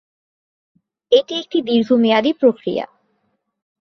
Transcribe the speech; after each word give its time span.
এটি 1.11 1.33
একটি 1.35 1.57
দীর্ঘ 1.61 1.89
মেয়াদী 1.93 2.31
প্রক্রিয়া। 2.33 2.85